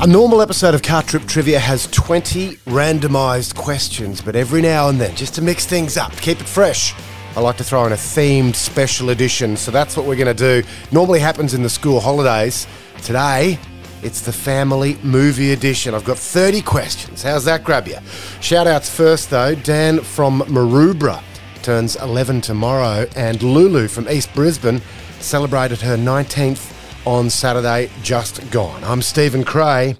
A 0.00 0.06
normal 0.06 0.40
episode 0.40 0.76
of 0.76 0.82
Car 0.82 1.02
Trip 1.02 1.24
Trivia 1.24 1.58
has 1.58 1.88
20 1.88 2.58
randomised 2.66 3.56
questions, 3.56 4.20
but 4.20 4.36
every 4.36 4.62
now 4.62 4.88
and 4.88 5.00
then, 5.00 5.16
just 5.16 5.34
to 5.34 5.42
mix 5.42 5.66
things 5.66 5.96
up, 5.96 6.12
keep 6.18 6.40
it 6.40 6.46
fresh, 6.46 6.94
I 7.34 7.40
like 7.40 7.56
to 7.56 7.64
throw 7.64 7.84
in 7.84 7.90
a 7.90 7.96
themed 7.96 8.54
special 8.54 9.10
edition. 9.10 9.56
So 9.56 9.72
that's 9.72 9.96
what 9.96 10.06
we're 10.06 10.14
going 10.14 10.34
to 10.36 10.62
do. 10.62 10.68
Normally 10.92 11.18
happens 11.18 11.52
in 11.52 11.64
the 11.64 11.68
school 11.68 11.98
holidays. 11.98 12.68
Today, 13.02 13.58
it's 14.04 14.20
the 14.20 14.32
family 14.32 14.96
movie 15.02 15.50
edition. 15.50 15.96
I've 15.96 16.04
got 16.04 16.16
30 16.16 16.62
questions. 16.62 17.24
How's 17.24 17.44
that 17.46 17.64
grab 17.64 17.88
you? 17.88 17.98
Shout 18.40 18.68
outs 18.68 18.88
first, 18.88 19.30
though. 19.30 19.56
Dan 19.56 19.98
from 19.98 20.42
Maroubra 20.42 21.20
turns 21.62 21.96
11 21.96 22.42
tomorrow, 22.42 23.04
and 23.16 23.42
Lulu 23.42 23.88
from 23.88 24.08
East 24.08 24.32
Brisbane 24.32 24.80
celebrated 25.18 25.80
her 25.80 25.96
19th 25.96 26.77
on 27.04 27.30
Saturday 27.30 27.90
just 28.02 28.50
gone. 28.50 28.82
I'm 28.84 29.02
Stephen 29.02 29.44
Cray. 29.44 29.96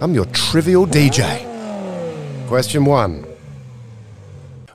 I'm 0.00 0.14
your 0.14 0.26
trivial 0.26 0.86
DJ. 0.86 1.46
Question 2.46 2.84
one 2.84 3.26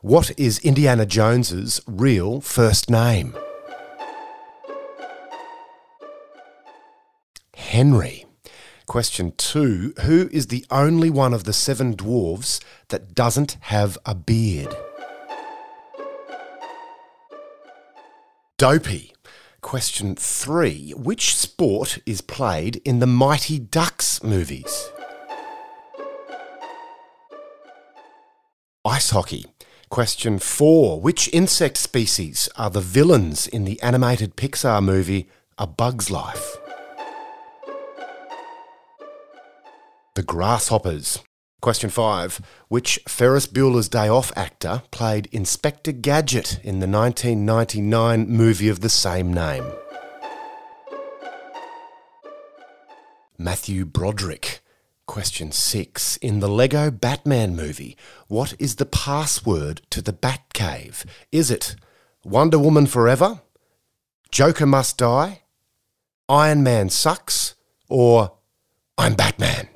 What 0.02 0.38
is 0.38 0.60
Indiana 0.60 1.06
Jones's 1.06 1.82
real 1.88 2.42
first 2.42 2.90
name? 2.90 3.36
Henry. 7.56 8.26
Question 8.86 9.34
two 9.38 9.94
Who 10.02 10.30
is 10.32 10.48
the 10.48 10.66
only 10.70 11.10
one 11.10 11.34
of 11.34 11.46
the 11.46 11.54
seven 11.54 11.96
dwarves 11.96 12.64
that 12.90 13.16
doesn't 13.16 13.58
have 13.62 13.98
a 14.06 14.14
beard? 14.14 14.76
Dopey. 18.58 19.13
Question 19.64 20.16
three 20.16 20.92
Which 20.92 21.36
sport 21.36 21.98
is 22.06 22.20
played 22.20 22.82
in 22.84 23.00
the 23.00 23.08
Mighty 23.08 23.58
Ducks 23.58 24.22
movies? 24.22 24.92
Ice 28.86 29.10
hockey. 29.10 29.46
Question 29.90 30.38
four 30.38 31.00
Which 31.00 31.30
insect 31.34 31.78
species 31.78 32.50
are 32.58 32.70
the 32.70 32.82
villains 32.82 33.48
in 33.48 33.64
the 33.64 33.82
animated 33.82 34.36
Pixar 34.36 34.84
movie 34.84 35.30
A 35.58 35.66
Bug's 35.66 36.12
Life? 36.12 36.58
The 40.16 40.24
Grasshoppers. 40.24 41.20
Question 41.64 41.90
five 41.90 42.42
Which 42.68 43.00
Ferris 43.08 43.48
Bueller's 43.48 43.88
Day 43.88 44.10
Off 44.10 44.34
actor 44.36 44.84
played 44.92 45.30
Inspector 45.32 45.90
Gadget 45.94 46.60
in 46.62 46.80
the 46.80 46.88
1999 46.90 48.28
movie 48.28 48.68
of 48.68 48.82
the 48.82 48.90
same 48.90 49.34
name? 49.34 49.72
Matthew 53.38 53.86
Broderick. 53.86 54.60
Question 55.08 55.54
six 55.54 56.18
In 56.18 56.42
the 56.42 56.50
Lego 56.50 56.92
Batman 56.92 57.56
movie, 57.56 57.96
what 58.28 58.54
is 58.60 58.76
the 58.76 58.86
password 58.86 59.84
to 59.90 60.02
the 60.02 60.12
Batcave? 60.12 61.06
Is 61.32 61.50
it 61.50 61.78
Wonder 62.26 62.60
Woman 62.60 62.88
Forever? 62.88 63.40
Joker 64.32 64.66
Must 64.66 64.98
Die? 64.98 65.44
Iron 66.28 66.62
Man 66.62 66.90
Sucks? 66.90 67.56
Or 67.88 68.34
I'm 68.98 69.14
Batman? 69.14 69.70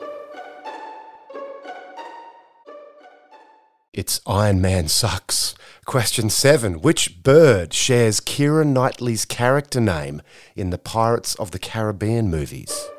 It's 3.97 4.21
Iron 4.27 4.61
Man 4.61 4.89
Sucks. 4.89 5.55
Question 5.85 6.29
7. 6.29 6.81
Which 6.81 7.23
bird 7.23 7.73
shares 7.73 8.19
Keira 8.19 8.63
Knightley's 8.63 9.25
character 9.25 9.81
name 9.81 10.21
in 10.55 10.69
the 10.69 10.77
Pirates 10.77 11.33
of 11.33 11.49
the 11.49 11.57
Caribbean 11.57 12.29
movies? 12.29 12.89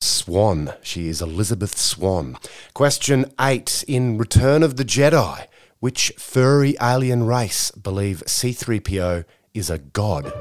Swan. 0.00 0.72
She 0.80 1.08
is 1.08 1.20
Elizabeth 1.20 1.76
Swann. 1.76 2.38
Question 2.72 3.30
8. 3.38 3.84
In 3.86 4.16
Return 4.16 4.62
of 4.62 4.76
the 4.76 4.84
Jedi, 4.86 5.46
which 5.78 6.14
furry 6.16 6.74
alien 6.80 7.24
race 7.24 7.70
believe 7.70 8.22
C3PO 8.26 9.26
is 9.52 9.68
a 9.68 9.76
god? 9.76 10.32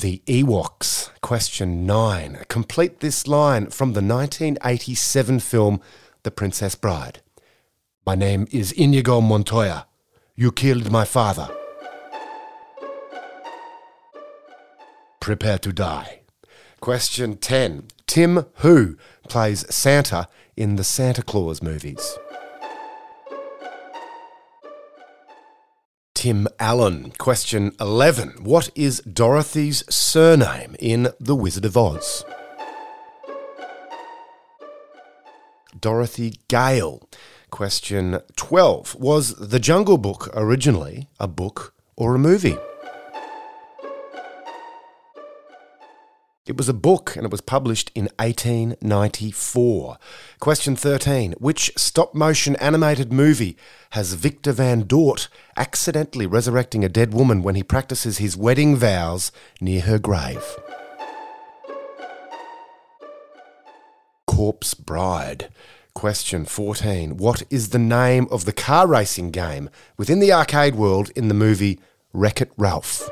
The 0.00 0.22
Ewoks. 0.28 1.10
Question 1.22 1.84
9. 1.84 2.44
Complete 2.46 3.00
this 3.00 3.26
line 3.26 3.66
from 3.66 3.94
the 3.94 4.00
1987 4.00 5.40
film 5.40 5.80
The 6.22 6.30
Princess 6.30 6.76
Bride. 6.76 7.20
My 8.06 8.14
name 8.14 8.46
is 8.52 8.70
Inigo 8.70 9.20
Montoya. 9.20 9.88
You 10.36 10.52
killed 10.52 10.92
my 10.92 11.04
father. 11.04 11.48
Prepare 15.18 15.58
to 15.58 15.72
die. 15.72 16.20
Question 16.78 17.36
10. 17.36 17.88
Tim 18.06 18.46
Who 18.58 18.96
plays 19.28 19.66
Santa 19.74 20.28
in 20.56 20.76
the 20.76 20.84
Santa 20.84 21.24
Claus 21.24 21.60
movies? 21.60 22.16
Tim 26.18 26.48
Allen. 26.58 27.12
Question 27.16 27.76
11. 27.78 28.38
What 28.42 28.70
is 28.74 28.98
Dorothy's 29.02 29.84
surname 29.88 30.74
in 30.80 31.12
The 31.20 31.36
Wizard 31.36 31.64
of 31.64 31.76
Oz? 31.76 32.24
Dorothy 35.80 36.40
Gale. 36.48 37.08
Question 37.50 38.18
12. 38.34 38.96
Was 38.96 39.36
The 39.36 39.60
Jungle 39.60 39.96
Book 39.96 40.28
originally 40.34 41.08
a 41.20 41.28
book 41.28 41.72
or 41.94 42.16
a 42.16 42.18
movie? 42.18 42.56
It 46.48 46.56
was 46.56 46.66
a 46.66 46.74
book 46.74 47.14
and 47.14 47.26
it 47.26 47.30
was 47.30 47.42
published 47.42 47.92
in 47.94 48.08
1894. 48.18 49.98
Question 50.40 50.76
13. 50.76 51.32
Which 51.32 51.70
stop 51.76 52.14
motion 52.14 52.56
animated 52.56 53.12
movie 53.12 53.54
has 53.90 54.14
Victor 54.14 54.52
Van 54.52 54.84
Dort 54.84 55.28
accidentally 55.58 56.26
resurrecting 56.26 56.86
a 56.86 56.88
dead 56.88 57.12
woman 57.12 57.42
when 57.42 57.54
he 57.54 57.62
practices 57.62 58.16
his 58.16 58.34
wedding 58.34 58.76
vows 58.76 59.30
near 59.60 59.82
her 59.82 59.98
grave? 59.98 60.42
Corpse 64.26 64.72
Bride. 64.72 65.50
Question 65.92 66.46
14. 66.46 67.18
What 67.18 67.42
is 67.50 67.68
the 67.68 67.78
name 67.78 68.26
of 68.30 68.46
the 68.46 68.54
car 68.54 68.86
racing 68.86 69.32
game 69.32 69.68
within 69.98 70.18
the 70.18 70.32
arcade 70.32 70.76
world 70.76 71.10
in 71.10 71.28
the 71.28 71.34
movie 71.34 71.78
Wreck 72.14 72.40
It 72.40 72.52
Ralph? 72.56 73.10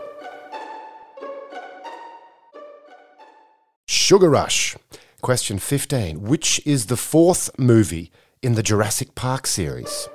Sugar 4.06 4.30
Rush. 4.30 4.76
Question 5.20 5.58
15. 5.58 6.22
Which 6.22 6.64
is 6.64 6.86
the 6.86 6.96
fourth 6.96 7.50
movie 7.58 8.12
in 8.40 8.54
the 8.54 8.62
Jurassic 8.62 9.16
Park 9.16 9.48
series? 9.48 10.08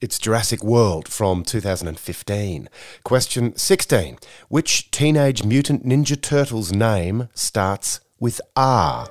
It's 0.00 0.18
Jurassic 0.18 0.64
World 0.64 1.08
from 1.08 1.44
2015. 1.44 2.70
Question 3.02 3.54
16. 3.54 4.16
Which 4.48 4.90
Teenage 4.90 5.44
Mutant 5.44 5.84
Ninja 5.84 6.18
Turtles 6.18 6.72
name 6.72 7.28
starts 7.34 8.00
with 8.18 8.40
R? 8.56 9.06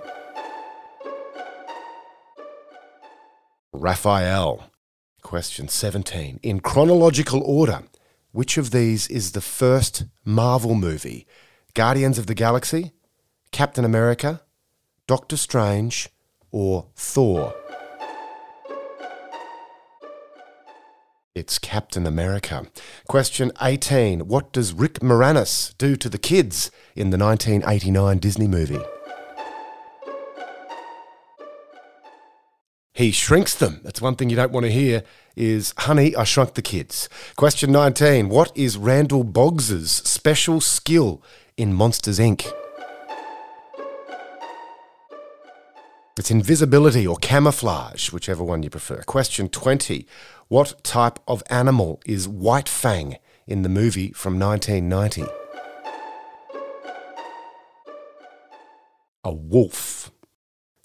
Raphael. 3.72 4.64
Question 5.22 5.68
17. 5.68 6.40
In 6.42 6.60
chronological 6.60 7.44
order, 7.44 7.84
which 8.34 8.58
of 8.58 8.72
these 8.72 9.08
is 9.08 9.32
the 9.32 9.42
first 9.42 10.06
Marvel 10.26 10.74
movie? 10.74 11.26
Guardians 11.76 12.18
of 12.18 12.26
the 12.26 12.34
Galaxy, 12.34 12.92
Captain 13.52 13.86
America, 13.86 14.42
Doctor 15.08 15.38
Strange, 15.38 16.10
or 16.52 16.88
Thor? 16.96 17.54
It's 21.36 21.60
Captain 21.60 22.08
America. 22.08 22.66
Question 23.08 23.52
18. 23.62 24.28
What 24.28 24.52
does 24.52 24.74
Rick 24.74 25.00
Moranis 25.00 25.78
do 25.78 25.96
to 25.96 26.10
the 26.10 26.18
kids 26.18 26.72
in 26.96 27.12
the 27.12 27.18
1989 27.18 28.18
Disney 28.18 28.48
movie? 28.48 28.82
He 32.96 33.12
shrinks 33.12 33.56
them. 33.56 33.82
That's 33.84 34.02
one 34.02 34.16
thing 34.16 34.30
you 34.30 34.36
don't 34.36 34.52
want 34.52 34.68
to 34.68 34.72
hear 34.72 35.04
is 35.36 35.74
Honey, 35.80 36.16
I 36.16 36.24
Shrunk 36.24 36.54
the 36.54 36.62
Kids. 36.62 37.10
Question 37.36 37.72
19. 37.72 38.30
What 38.30 38.56
is 38.56 38.78
Randall 38.78 39.24
Boggs's 39.24 39.92
special 39.92 40.62
skill 40.62 41.24
in 41.58 41.74
Monsters 41.74 42.20
Inc.? 42.20 42.46
It's 46.20 46.30
invisibility 46.30 47.08
or 47.08 47.18
camouflage, 47.18 48.12
whichever 48.12 48.44
one 48.44 48.62
you 48.62 48.70
prefer. 48.70 49.02
Question 49.02 49.50
20. 49.50 50.06
What 50.48 50.76
type 50.84 51.18
of 51.28 51.42
animal 51.50 52.00
is 52.06 52.28
White 52.28 52.70
Fang 52.70 53.18
in 53.48 53.64
the 53.64 53.70
movie 53.70 54.12
from 54.12 54.38
1990? 54.38 55.24
A 59.24 59.34
wolf. 59.34 60.03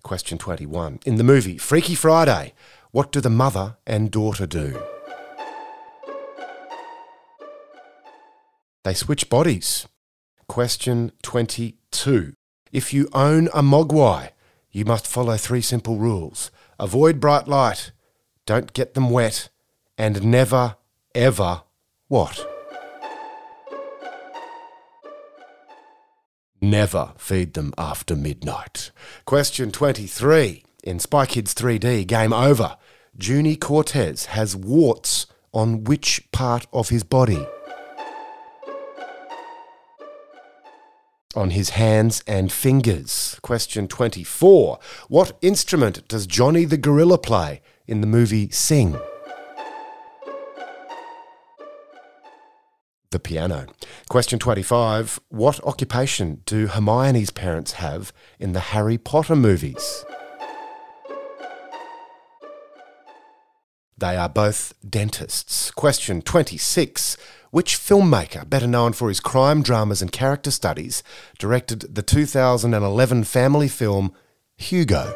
Question 0.09 0.39
21. 0.39 1.01
In 1.05 1.17
the 1.17 1.23
movie 1.23 1.59
Freaky 1.59 1.95
Friday, 1.95 2.55
what 2.93 3.13
do 3.13 3.21
the 3.21 3.29
mother 3.29 3.77
and 3.87 4.11
daughter 4.11 4.47
do? 4.47 4.83
They 8.85 8.95
switch 8.95 9.29
bodies. 9.29 9.87
Question 10.47 11.13
22. 11.23 12.33
If 12.73 12.95
you 12.95 13.11
own 13.13 13.49
a 13.49 13.61
mogwai, 13.61 14.31
you 14.73 14.87
must 14.87 15.07
follow 15.07 15.37
three 15.37 15.61
simple 15.61 15.99
rules 15.99 16.51
avoid 16.81 17.21
bright 17.21 17.47
light, 17.47 17.93
don't 18.47 18.73
get 18.73 18.95
them 18.95 19.11
wet, 19.11 19.51
and 19.99 20.25
never, 20.25 20.77
ever 21.15 21.65
what? 22.07 22.58
Never 26.69 27.15
feed 27.17 27.55
them 27.55 27.73
after 27.79 28.15
midnight. 28.15 28.91
Question 29.25 29.73
23. 29.73 30.65
In 30.85 30.99
Spy 30.99 31.25
Kids 31.25 31.55
3D 31.55 32.07
Game 32.07 32.35
Over, 32.35 32.77
Juni 33.19 33.59
Cortez 33.59 34.27
has 34.27 34.55
warts 34.55 35.27
on 35.55 35.85
which 35.85 36.31
part 36.31 36.67
of 36.71 36.91
his 36.91 37.05
body? 37.05 37.47
On 41.35 41.49
his 41.49 41.71
hands 41.71 42.23
and 42.27 42.53
fingers. 42.53 43.39
Question 43.41 43.89
24. 43.89 44.79
What 45.09 45.39
instrument 45.41 46.07
does 46.07 46.27
Johnny 46.27 46.67
the 46.67 46.77
Gorilla 46.77 47.17
play 47.17 47.63
in 47.87 48.03
the 48.03 48.07
movie 48.07 48.51
Sing? 48.51 48.99
The 53.11 53.19
piano. 53.19 53.67
Question 54.09 54.39
25 54.39 55.21
What 55.29 55.63
occupation 55.65 56.43
do 56.47 56.67
Hermione's 56.69 57.31
parents 57.31 57.73
have 57.73 58.13
in 58.39 58.53
the 58.53 58.61
Harry 58.61 58.99
Potter 58.99 59.37
movies? 59.37 60.05
They 63.97 64.17
are 64.17 64.29
both 64.29 64.75
dentists. 64.89 65.71
Question 65.73 66.23
26 66.23 67.17
Which 67.51 67.77
filmmaker, 67.77 68.49
better 68.49 68.69
known 68.69 68.93
for 68.93 69.09
his 69.09 69.21
crime 69.21 69.63
dramas 69.63 70.01
and 70.01 70.13
character 70.13 70.51
studies, 70.51 71.03
directed 71.39 71.95
the 71.95 72.03
2011 72.03 73.25
family 73.25 73.69
film 73.69 74.13
Hugo? 74.57 75.15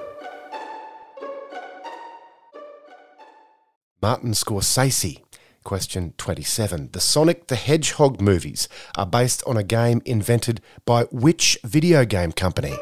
Martin 4.00 4.32
Scorsese. 4.32 5.22
Question 5.64 6.14
27. 6.18 6.90
The 6.92 7.00
Sonic 7.00 7.46
the 7.46 7.56
Hedgehog 7.56 8.20
movies 8.20 8.68
are 8.96 9.06
based 9.06 9.42
on 9.46 9.56
a 9.56 9.62
game 9.62 10.02
invented 10.04 10.60
by 10.84 11.04
which 11.04 11.58
video 11.64 12.04
game 12.04 12.32
company? 12.32 12.76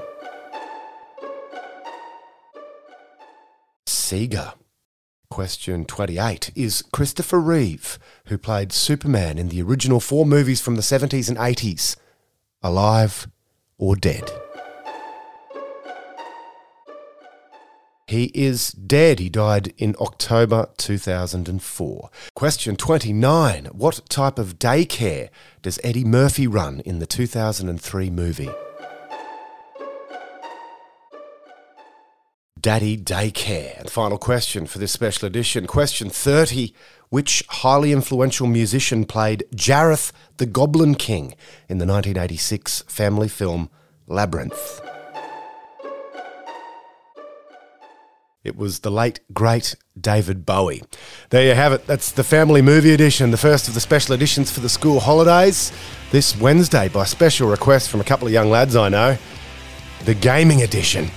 Sega. 3.87 4.55
Question 5.29 5.85
28. 5.85 6.51
Is 6.57 6.83
Christopher 6.93 7.39
Reeve, 7.39 7.99
who 8.27 8.37
played 8.37 8.73
Superman 8.73 9.39
in 9.39 9.49
the 9.49 9.63
original 9.63 10.01
four 10.01 10.27
movies 10.27 10.61
from 10.61 10.75
the 10.75 10.83
70s 10.83 11.29
and 11.29 11.39
80s, 11.39 11.97
alive 12.63 13.29
or 13.79 13.95
dead? 13.95 14.31
He 18.11 18.33
is 18.35 18.73
dead. 18.73 19.21
He 19.21 19.29
died 19.29 19.73
in 19.79 19.95
October 20.01 20.69
2004. 20.79 22.11
Question 22.35 22.75
29. 22.75 23.67
What 23.67 24.01
type 24.09 24.37
of 24.37 24.59
daycare 24.59 25.29
does 25.63 25.79
Eddie 25.85 26.03
Murphy 26.03 26.49
run 26.49 26.81
in 26.81 26.99
the 26.99 27.07
2003 27.07 28.11
movie? 28.11 28.51
Daddy 32.61 32.99
Daycare. 32.99 33.79
And 33.79 33.89
final 33.89 34.19
question 34.19 34.67
for 34.67 34.81
this 34.81 34.91
special 34.91 35.27
edition. 35.27 35.69
Question 35.69 36.11
30. 36.11 36.75
Which 37.11 37.45
highly 37.49 37.93
influential 37.93 38.49
musician 38.49 39.05
played 39.05 39.45
Jareth 39.55 40.11
the 40.39 40.47
Goblin 40.47 40.97
King 40.97 41.37
in 41.69 41.79
the 41.79 41.87
1986 41.87 42.83
family 42.89 43.29
film 43.29 43.71
Labyrinth? 44.09 44.81
It 48.43 48.57
was 48.57 48.81
the 48.81 48.91
late, 48.91 49.21
great 49.35 49.77
David 50.01 50.47
Bowie. 50.47 50.83
There 51.29 51.47
you 51.47 51.55
have 51.55 51.75
it. 51.75 51.87
That's 51.87 52.11
the 52.11 52.25
family 52.25 52.63
movie 52.63 52.95
edition, 52.95 53.31
the 53.33 53.37
first 53.37 53.69
of 53.69 53.75
the 53.75 53.81
special 53.81 54.15
editions 54.15 54.51
for 54.51 54.61
the 54.61 54.69
school 54.69 55.01
holidays. 55.01 55.73
This 56.11 56.39
Wednesday, 56.39 56.89
by 56.89 57.05
special 57.05 57.51
request 57.51 57.91
from 57.91 58.01
a 58.01 58.05
couple 58.05 58.27
of 58.27 58.33
young 58.33 58.51
lads 58.51 58.77
I 58.77 58.89
know, 58.89 59.19
the 60.07 60.15
gaming 60.15 60.63
edition. 60.63 61.11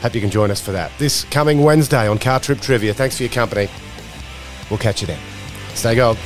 Hope 0.00 0.14
you 0.14 0.20
can 0.20 0.30
join 0.30 0.52
us 0.52 0.60
for 0.60 0.70
that. 0.70 0.92
This 0.98 1.24
coming 1.24 1.64
Wednesday 1.64 2.06
on 2.06 2.18
Car 2.18 2.38
Trip 2.38 2.60
Trivia. 2.60 2.94
Thanks 2.94 3.16
for 3.16 3.24
your 3.24 3.32
company. 3.32 3.68
We'll 4.70 4.78
catch 4.78 5.00
you 5.00 5.08
then. 5.08 5.18
Stay 5.74 5.96
gold. 5.96 6.18